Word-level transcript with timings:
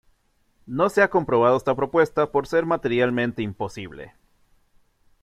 No 0.65 0.89
se 0.89 1.03
ha 1.03 1.11
comprobado 1.11 1.57
esta 1.57 1.75
propuesta 1.75 2.31
por 2.31 2.47
ser 2.47 2.65
materialmente 2.65 3.43
imposible. 3.43 4.15